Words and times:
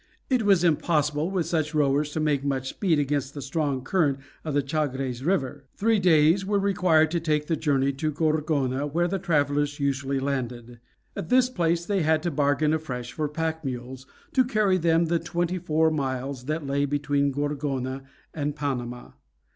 It 0.31 0.41
was 0.41 0.63
impossible 0.63 1.29
with 1.29 1.45
such 1.45 1.75
rowers 1.75 2.09
to 2.13 2.19
make 2.19 2.43
much 2.43 2.69
speed 2.69 2.97
against 2.97 3.35
the 3.35 3.39
strong 3.43 3.83
current 3.83 4.17
of 4.43 4.55
the 4.55 4.67
Chagres 4.67 5.23
River. 5.23 5.65
Three 5.75 5.99
days 5.99 6.43
were 6.43 6.57
required 6.57 7.11
to 7.11 7.21
make 7.31 7.45
the 7.45 7.55
journey 7.55 7.93
to 7.93 8.11
Gorgona, 8.11 8.87
where 8.87 9.07
the 9.07 9.19
travelers 9.19 9.79
usually 9.79 10.19
landed. 10.19 10.79
At 11.15 11.29
this 11.29 11.51
place 11.51 11.85
they 11.85 12.01
had 12.01 12.23
to 12.23 12.31
bargain 12.31 12.73
afresh 12.73 13.11
for 13.11 13.27
pack 13.29 13.63
mules 13.63 14.07
to 14.33 14.43
carry 14.43 14.79
them 14.79 15.05
the 15.05 15.19
twenty 15.19 15.59
four 15.59 15.91
miles 15.91 16.45
that 16.45 16.65
lay 16.65 16.85
between 16.85 17.29
Gorgona 17.31 18.01
and 18.33 18.55
Panama. 18.55 19.11